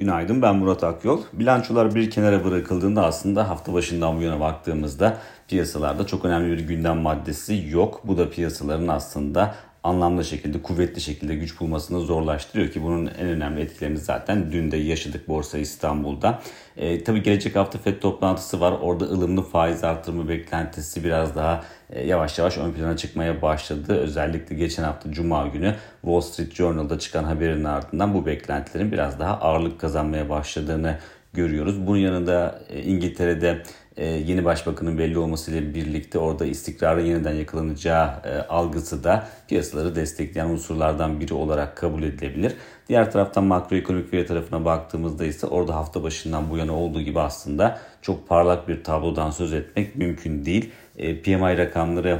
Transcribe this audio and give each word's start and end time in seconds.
Günaydın 0.00 0.42
ben 0.42 0.56
Murat 0.56 0.84
Akyol. 0.84 1.20
Bilançolar 1.32 1.94
bir 1.94 2.10
kenara 2.10 2.44
bırakıldığında 2.44 3.04
aslında 3.04 3.48
hafta 3.48 3.72
başından 3.72 4.18
bu 4.18 4.22
yana 4.22 4.40
baktığımızda 4.40 5.18
piyasalarda 5.48 6.06
çok 6.06 6.24
önemli 6.24 6.52
bir 6.52 6.68
gündem 6.68 6.98
maddesi 6.98 7.66
yok. 7.68 8.00
Bu 8.04 8.18
da 8.18 8.30
piyasaların 8.30 8.88
aslında 8.88 9.54
anlamlı 9.84 10.24
şekilde, 10.24 10.62
kuvvetli 10.62 11.00
şekilde 11.00 11.34
güç 11.34 11.60
bulmasını 11.60 12.00
zorlaştırıyor 12.00 12.70
ki 12.70 12.82
bunun 12.82 13.06
en 13.06 13.26
önemli 13.26 13.60
etkilerini 13.60 13.98
zaten 13.98 14.52
dün 14.52 14.70
de 14.70 14.76
yaşadık 14.76 15.28
Borsa 15.28 15.58
İstanbul'da. 15.58 16.42
E, 16.76 17.04
tabii 17.04 17.22
gelecek 17.22 17.56
hafta 17.56 17.78
FED 17.78 18.00
toplantısı 18.00 18.60
var. 18.60 18.72
Orada 18.72 19.04
ılımlı 19.04 19.42
faiz 19.42 19.84
artırımı 19.84 20.28
beklentisi 20.28 21.04
biraz 21.04 21.36
daha 21.36 21.64
e, 21.90 22.06
yavaş 22.06 22.38
yavaş 22.38 22.58
ön 22.58 22.72
plana 22.72 22.96
çıkmaya 22.96 23.42
başladı. 23.42 23.98
Özellikle 23.98 24.56
geçen 24.56 24.84
hafta 24.84 25.12
Cuma 25.12 25.46
günü 25.46 25.74
Wall 26.02 26.20
Street 26.20 26.54
Journal'da 26.54 26.98
çıkan 26.98 27.24
haberin 27.24 27.64
ardından 27.64 28.14
bu 28.14 28.26
beklentilerin 28.26 28.92
biraz 28.92 29.20
daha 29.20 29.40
ağırlık 29.40 29.80
kazanmaya 29.80 30.28
başladığını 30.28 30.98
görüyoruz. 31.32 31.86
Bunun 31.86 31.98
yanında 31.98 32.62
e, 32.68 32.82
İngiltere'de 32.82 33.62
e, 33.96 34.06
yeni 34.06 34.44
başbakanın 34.44 34.98
belli 34.98 35.18
olmasıyla 35.18 35.74
birlikte 35.74 36.18
orada 36.18 36.46
istikrarın 36.46 37.04
yeniden 37.04 37.34
yakalanacağı 37.34 38.08
e, 38.24 38.38
algısı 38.38 39.04
da 39.04 39.26
piyasaları 39.48 39.94
destekleyen 39.94 40.48
unsurlardan 40.48 41.20
biri 41.20 41.34
olarak 41.34 41.76
kabul 41.76 42.02
edilebilir. 42.02 42.52
Diğer 42.88 43.12
taraftan 43.12 43.44
makroekonomik 43.44 44.12
veri 44.12 44.26
tarafına 44.26 44.64
baktığımızda 44.64 45.24
ise 45.24 45.46
orada 45.46 45.74
hafta 45.74 46.02
başından 46.02 46.50
bu 46.50 46.56
yana 46.56 46.72
olduğu 46.72 47.00
gibi 47.00 47.20
aslında 47.20 47.78
çok 48.02 48.28
parlak 48.28 48.68
bir 48.68 48.84
tablodan 48.84 49.30
söz 49.30 49.52
etmek 49.52 49.96
mümkün 49.96 50.44
değil. 50.44 50.70
PMI 50.96 51.58
rakamları 51.58 52.18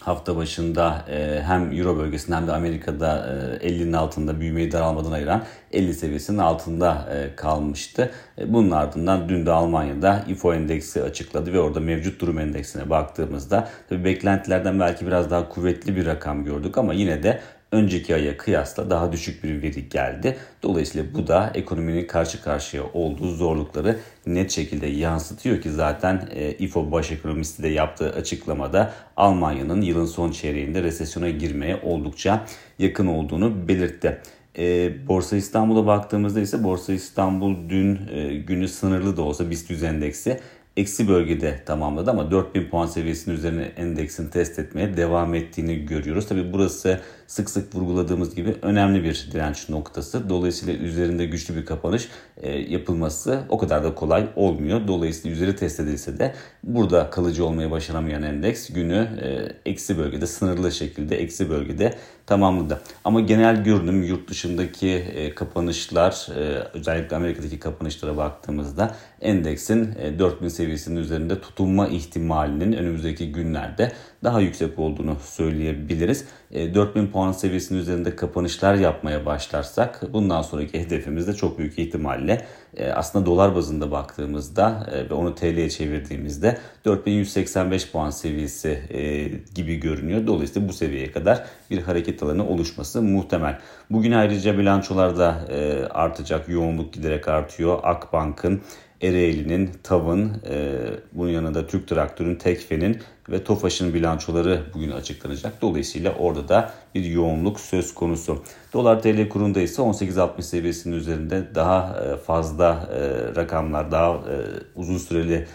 hafta 0.00 0.36
başında 0.36 1.04
e, 1.10 1.42
hem 1.42 1.78
Euro 1.78 1.96
bölgesinde 1.96 2.36
hem 2.36 2.46
de 2.46 2.52
Amerika'da 2.52 3.26
e, 3.62 3.68
50'nin 3.68 3.92
altında 3.92 4.40
büyümeyi 4.40 4.72
daralmadan 4.72 5.12
ayıran 5.12 5.44
50 5.72 5.94
seviyesinin 5.94 6.38
altında 6.38 7.08
e, 7.14 7.36
kalmıştı. 7.36 8.10
E, 8.38 8.52
bunun 8.52 8.70
ardından 8.70 9.28
dün 9.28 9.46
de 9.46 9.50
Almanya'da 9.50 10.24
IFO 10.28 10.54
endeksi 10.54 11.02
açıkladı 11.02 11.52
ve 11.52 11.60
orada 11.60 11.80
mevcut 11.80 12.20
durum 12.20 12.38
endeksine 12.38 12.90
baktığımızda 12.90 13.68
tabii 13.88 14.04
beklentilerden 14.04 14.80
belki 14.80 15.06
biraz 15.06 15.30
daha 15.30 15.48
kuvvetli 15.48 15.96
bir 15.96 16.06
rakam 16.06 16.44
gördük 16.44 16.78
ama 16.78 16.92
yine 16.92 17.22
de 17.22 17.40
önceki 17.72 18.14
aya 18.14 18.36
kıyasla 18.36 18.90
daha 18.90 19.12
düşük 19.12 19.44
bir 19.44 19.62
veri 19.62 19.88
geldi. 19.88 20.36
Dolayısıyla 20.62 21.14
bu 21.14 21.26
da 21.26 21.50
ekonominin 21.54 22.06
karşı 22.06 22.42
karşıya 22.42 22.82
olduğu 22.94 23.34
zorlukları 23.34 23.98
net 24.26 24.50
şekilde 24.50 24.86
yansıtıyor 24.86 25.60
ki 25.60 25.70
zaten 25.70 26.28
e, 26.34 26.52
İFO 26.52 26.92
baş 26.92 27.12
ekonomisti 27.12 27.62
de 27.62 27.68
yaptığı 27.68 28.12
açıklamada 28.12 28.92
Almanya'nın 29.16 29.80
yılın 29.80 30.06
son 30.06 30.30
çeyreğinde 30.30 30.82
resesyona 30.82 31.30
girmeye 31.30 31.80
oldukça 31.82 32.46
yakın 32.78 33.06
olduğunu 33.06 33.68
belirtti. 33.68 34.20
E, 34.58 34.92
Borsa 35.08 35.36
İstanbul'a 35.36 35.86
baktığımızda 35.86 36.40
ise 36.40 36.64
Borsa 36.64 36.92
İstanbul 36.92 37.68
dün 37.68 38.00
e, 38.12 38.36
günü 38.36 38.68
sınırlı 38.68 39.16
da 39.16 39.22
olsa 39.22 39.50
BIST 39.50 39.70
100 39.70 39.82
endeksi 39.82 40.40
eksi 40.76 41.08
bölgede 41.08 41.64
tamamladı 41.66 42.10
ama 42.10 42.30
4000 42.30 42.68
puan 42.68 42.86
seviyesinin 42.86 43.34
üzerine 43.34 43.62
endeksin 43.62 44.28
test 44.28 44.58
etmeye 44.58 44.96
devam 44.96 45.34
ettiğini 45.34 45.86
görüyoruz. 45.86 46.28
Tabi 46.28 46.52
burası 46.52 47.00
sık 47.30 47.50
sık 47.50 47.74
vurguladığımız 47.74 48.34
gibi 48.34 48.56
önemli 48.62 49.04
bir 49.04 49.28
direnç 49.32 49.68
noktası. 49.68 50.28
Dolayısıyla 50.28 50.74
üzerinde 50.74 51.26
güçlü 51.26 51.56
bir 51.56 51.66
kapanış 51.66 52.08
e, 52.36 52.58
yapılması 52.58 53.40
o 53.48 53.58
kadar 53.58 53.84
da 53.84 53.94
kolay 53.94 54.28
olmuyor. 54.36 54.88
Dolayısıyla 54.88 55.36
üzeri 55.36 55.56
test 55.56 55.80
edilse 55.80 56.18
de 56.18 56.34
burada 56.62 57.10
kalıcı 57.10 57.44
olmaya 57.44 57.70
başaramayan 57.70 58.22
endeks 58.22 58.68
günü 58.68 59.08
e, 59.22 59.70
eksi 59.70 59.98
bölgede 59.98 60.26
sınırlı 60.26 60.72
şekilde 60.72 61.22
eksi 61.22 61.50
bölgede 61.50 61.94
tamamladı. 62.26 62.80
Ama 63.04 63.20
genel 63.20 63.64
görünüm 63.64 64.02
yurt 64.02 64.30
dışındaki 64.30 64.88
e, 64.88 65.34
kapanışlar 65.34 66.28
özellikle 66.74 67.16
Amerika'daki 67.16 67.58
kapanışlara 67.58 68.16
baktığımızda 68.16 68.94
endeksin 69.20 69.94
4000 70.18 70.48
seviyesinin 70.48 71.00
üzerinde 71.00 71.40
tutunma 71.40 71.88
ihtimalinin 71.88 72.72
önümüzdeki 72.72 73.32
günlerde 73.32 73.92
daha 74.24 74.40
yüksek 74.40 74.78
olduğunu 74.78 75.16
söyleyebiliriz. 75.22 76.24
4000 76.54 77.06
puan 77.06 77.20
puan 77.20 77.38
seviyesinin 77.38 77.78
üzerinde 77.78 78.16
kapanışlar 78.16 78.74
yapmaya 78.74 79.26
başlarsak 79.26 80.02
bundan 80.12 80.42
sonraki 80.42 80.80
hedefimiz 80.80 81.26
de 81.26 81.32
çok 81.32 81.58
büyük 81.58 81.78
ihtimalle 81.78 82.46
e, 82.76 82.90
aslında 82.90 83.26
dolar 83.26 83.54
bazında 83.54 83.90
baktığımızda 83.90 84.86
e, 84.92 85.10
ve 85.10 85.14
onu 85.14 85.34
TL'ye 85.34 85.70
çevirdiğimizde 85.70 86.58
4185 86.84 87.90
puan 87.90 88.10
seviyesi 88.10 88.68
e, 88.90 89.28
gibi 89.54 89.76
görünüyor. 89.76 90.26
Dolayısıyla 90.26 90.68
bu 90.68 90.72
seviyeye 90.72 91.12
kadar 91.12 91.44
bir 91.70 91.82
hareket 91.82 92.22
alanı 92.22 92.48
oluşması 92.48 93.02
muhtemel. 93.02 93.58
Bugün 93.90 94.12
ayrıca 94.12 94.58
bilançolarda 94.58 95.48
artacak 95.90 96.48
yoğunluk 96.48 96.92
giderek 96.92 97.28
artıyor. 97.28 97.80
Akbank'ın 97.82 98.62
Ereğli'nin, 99.02 99.70
TAV'ın, 99.82 100.32
e, 100.50 100.78
bunun 101.12 101.30
yanında 101.30 101.66
Türk 101.66 101.88
Traktör'ün, 101.88 102.36
Tekfe'nin 102.36 102.98
ve 103.28 103.44
TOFAŞ'ın 103.44 103.94
bilançoları 103.94 104.62
bugün 104.74 104.90
açıklanacak. 104.90 105.62
Dolayısıyla 105.62 106.14
orada 106.14 106.48
da 106.48 106.72
bir 106.94 107.04
yoğunluk 107.04 107.60
söz 107.60 107.94
konusu. 107.94 108.42
Dolar 108.72 109.02
TL 109.02 109.28
kurunda 109.28 109.60
ise 109.60 109.82
18.60 109.82 110.42
seviyesinin 110.42 110.96
üzerinde 110.96 111.54
daha 111.54 112.00
e, 112.00 112.16
fazla 112.16 112.88
e, 112.92 113.00
rakamlar, 113.36 113.92
daha 113.92 114.14
e, 114.14 114.36
uzun 114.74 114.98
süreli 114.98 115.46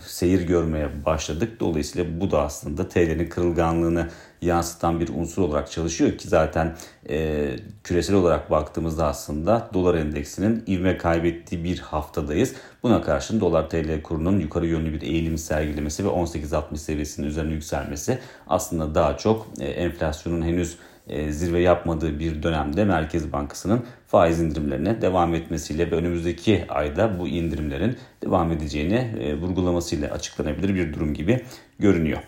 seyir 0.00 0.42
görmeye 0.46 1.04
başladık. 1.06 1.60
Dolayısıyla 1.60 2.20
bu 2.20 2.30
da 2.30 2.42
aslında 2.42 2.88
TL'nin 2.88 3.28
kırılganlığını 3.28 4.08
yansıtan 4.42 5.00
bir 5.00 5.08
unsur 5.08 5.42
olarak 5.42 5.70
çalışıyor 5.70 6.18
ki 6.18 6.28
zaten 6.28 6.76
e, 7.08 7.48
küresel 7.84 8.16
olarak 8.16 8.50
baktığımızda 8.50 9.06
aslında 9.06 9.70
dolar 9.74 9.94
endeksinin 9.94 10.64
ivme 10.68 10.96
kaybettiği 10.96 11.64
bir 11.64 11.78
haftadayız. 11.78 12.54
Buna 12.82 13.02
karşın 13.02 13.40
dolar 13.40 13.70
TL 13.70 14.02
kurunun 14.02 14.40
yukarı 14.40 14.66
yönlü 14.66 14.92
bir 14.92 15.02
eğilim 15.02 15.38
sergilemesi 15.38 16.04
ve 16.04 16.08
18.60 16.08 16.76
seviyesinin 16.76 17.26
üzerine 17.26 17.52
yükselmesi 17.52 18.18
aslında 18.46 18.94
daha 18.94 19.16
çok 19.16 19.46
e, 19.60 19.64
enflasyonun 19.64 20.42
henüz 20.42 20.78
e, 21.08 21.32
zirve 21.32 21.60
yapmadığı 21.60 22.18
bir 22.18 22.42
dönemde 22.42 22.84
Merkez 22.84 23.32
Bankası'nın 23.32 23.84
faiz 24.06 24.40
indirimlerine 24.40 25.02
devam 25.02 25.34
etmesiyle 25.34 25.90
ve 25.90 25.94
önümüzdeki 25.94 26.64
ayda 26.68 27.18
bu 27.18 27.28
indirimlerin 27.28 27.96
devam 28.22 28.52
edeceğini 28.52 29.14
e, 29.20 29.34
vurgulamasıyla 29.34 30.10
açıklanabilir 30.10 30.74
bir 30.74 30.94
durum 30.94 31.14
gibi 31.14 31.44
görünüyor. 31.78 32.20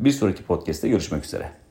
Bir 0.00 0.10
sonraki 0.10 0.42
podcast'te 0.42 0.88
görüşmek 0.88 1.24
üzere. 1.24 1.67